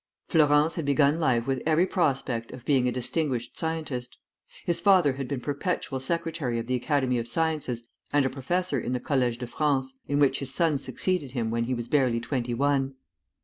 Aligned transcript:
Flourens 0.25 0.73
had 0.73 0.85
begun 0.85 1.19
life 1.19 1.45
with 1.45 1.61
every 1.63 1.85
prospect 1.85 2.49
of 2.53 2.65
being 2.65 2.87
a 2.87 2.91
distinguished 2.91 3.55
scientist. 3.55 4.17
His 4.65 4.79
father 4.81 5.13
had 5.13 5.27
been 5.27 5.41
perpetual 5.41 5.99
secretary 5.99 6.57
of 6.57 6.65
the 6.65 6.73
Academy 6.73 7.19
of 7.19 7.27
Sciences 7.27 7.87
and 8.11 8.25
a 8.25 8.29
professor 8.31 8.79
in 8.79 8.93
the 8.93 8.99
Collège 8.99 9.37
de 9.37 9.45
France, 9.45 9.99
in 10.07 10.17
which 10.17 10.39
his 10.39 10.51
son 10.51 10.79
succeeded 10.79 11.33
him 11.33 11.51
when 11.51 11.65
he 11.65 11.75
was 11.75 11.87
barely 11.87 12.19
twenty 12.19 12.55
one. 12.55 12.95